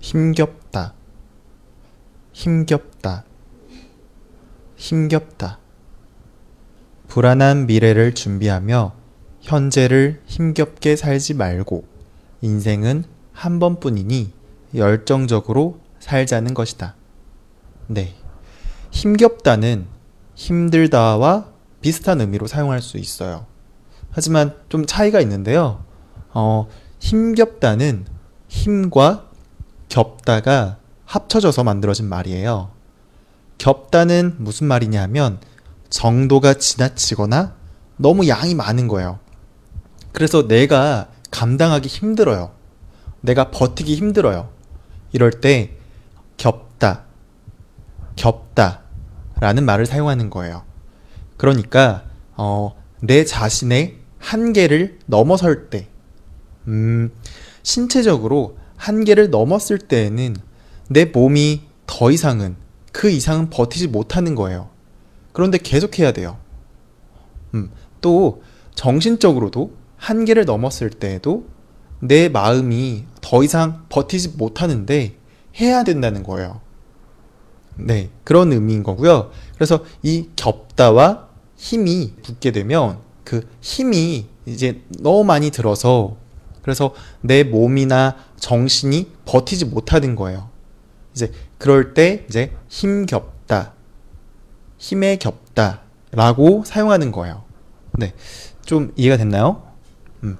[0.00, 0.94] 힘겹다,
[2.32, 3.24] 힘겹다,
[4.76, 5.58] 힘겹다.
[7.08, 8.94] 불안한 미래를 준비하며
[9.40, 11.84] 현재를 힘겹게 살지 말고
[12.40, 14.32] 인생은 한 번뿐이니
[14.74, 16.94] 열정적으로 살자는 것이다.
[17.88, 18.14] 네.
[18.90, 19.86] 힘겹다는
[20.34, 21.48] 힘들다와
[21.80, 23.46] 비슷한 의미로 사용할 수 있어요.
[24.10, 25.84] 하지만 좀 차이가 있는데요.
[26.32, 28.06] 어, 힘겹다는
[28.48, 29.29] 힘과
[29.90, 32.70] 겹다가 합쳐져서 만들어진 말이에요.
[33.58, 35.40] 겹다는 무슨 말이냐면
[35.90, 37.54] 정도가 지나치거나
[37.98, 39.18] 너무 양이 많은 거예요.
[40.12, 42.52] 그래서 내가 감당하기 힘들어요.
[43.20, 44.48] 내가 버티기 힘들어요.
[45.12, 45.76] 이럴 때
[46.38, 47.04] 겹다,
[48.16, 48.80] 겹다
[49.40, 50.62] 라는 말을 사용하는 거예요.
[51.36, 52.04] 그러니까,
[52.36, 55.88] 어, 내 자신의 한계를 넘어설 때,
[56.68, 57.10] 음,
[57.62, 60.36] 신체적으로 한계를 넘었을 때에는
[60.88, 62.56] 내 몸이 더 이상은,
[62.92, 64.70] 그 이상은 버티지 못하는 거예요.
[65.32, 66.38] 그런데 계속해야 돼요.
[67.54, 68.42] 음, 또,
[68.74, 71.46] 정신적으로도 한계를 넘었을 때에도
[72.00, 75.14] 내 마음이 더 이상 버티지 못하는데
[75.60, 76.62] 해야 된다는 거예요.
[77.76, 79.30] 네, 그런 의미인 거고요.
[79.54, 86.16] 그래서 이 겹다와 힘이 붙게 되면 그 힘이 이제 너무 많이 들어서
[86.62, 90.48] 그래서 내 몸이나 정신이 버티지 못하는 거예요.
[91.12, 93.72] 이제 그럴 때 이제 힘겹다,
[94.78, 97.42] 힘에 겹다라고 사용하는 거예요.
[97.92, 98.14] 네,
[98.64, 99.62] 좀 이해가 됐나요?
[100.22, 100.36] 음,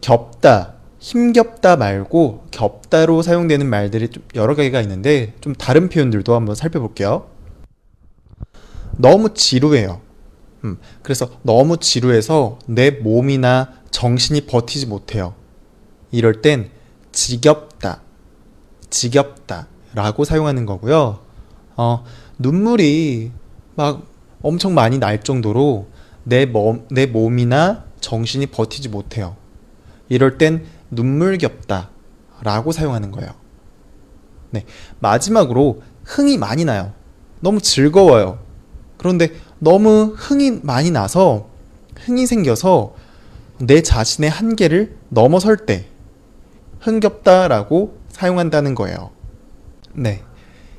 [0.00, 7.28] 겹다, 힘겹다 말고 겹다로 사용되는 말들이 좀 여러 개가 있는데 좀 다른 표현들도 한번 살펴볼게요.
[8.98, 10.00] 너무 지루해요.
[10.64, 15.34] 음, 그래서 너무 지루해서 내 몸이나 정신이 버티지 못해요.
[16.10, 16.70] 이럴 땐
[17.12, 18.02] 지겹다,
[18.90, 21.20] 지겹다 라고 사용하는 거고요.
[21.76, 22.04] 어,
[22.38, 23.32] 눈물이
[23.74, 24.02] 막
[24.42, 25.88] 엄청 많이 날 정도로
[26.24, 29.36] 내, 몸, 내 몸이나 정신이 버티지 못해요.
[30.08, 31.90] 이럴 땐 눈물겹다
[32.42, 33.30] 라고 사용하는 거예요.
[34.50, 34.64] 네.
[35.00, 36.92] 마지막으로 흥이 많이 나요.
[37.40, 38.38] 너무 즐거워요.
[38.96, 41.48] 그런데 너무 흥이 많이 나서
[41.98, 42.94] 흥이 생겨서
[43.58, 45.86] 내 자신의 한계를 넘어설 때
[46.80, 49.10] 흥겹다라고 사용한다는 거예요.
[49.92, 50.22] 네.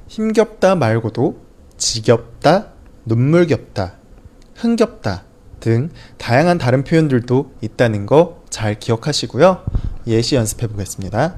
[0.07, 1.41] 힘겹다 말고도
[1.77, 2.69] 지겹다,
[3.05, 3.93] 눈물겹다,
[4.55, 5.23] 흥겹다
[5.59, 9.63] 등 다양한 다른 표현들도 있다는 거 잘 기억하시고요.
[10.07, 11.35] 예시 연습해 보겠습니다.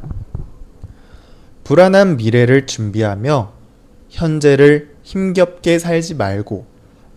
[1.66, 3.52] 불안한 미래를 준비하며
[4.10, 6.66] 현재를 힘겹게 살지 말고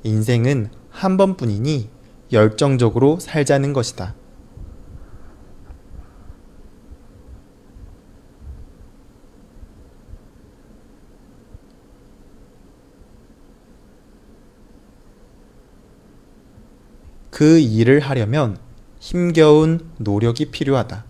[0.05, 1.89] 인생은 한 번뿐이니
[2.33, 4.15] 열정적으로 살자는 것이다.
[17.31, 18.59] 그 일을 하려면
[19.01, 21.05] 힘겨운 노력이 필요하다.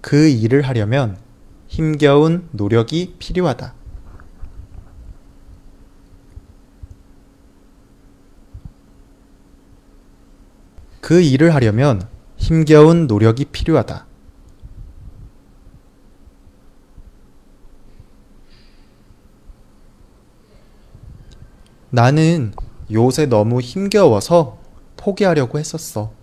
[0.00, 1.18] 그 일을 하려면
[1.68, 3.74] 힘겨운 노력이 필요하다.
[11.00, 14.06] 그 일을 하려면 힘겨운 노력이 필요하다.
[21.90, 22.52] 나는
[22.92, 24.58] 요새 너무 힘겨워서
[24.96, 26.17] 포기하려고 했었어.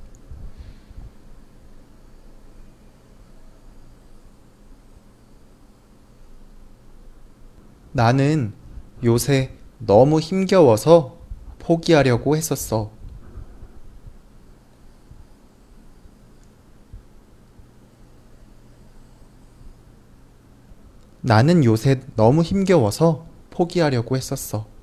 [7.96, 8.52] 나는
[9.06, 11.18] 요새 너무 힘겨워서
[11.60, 12.92] 포기하려고 했었어.
[21.22, 24.75] 나는 요새 너무 힘겨워서 포기하려고 했었어.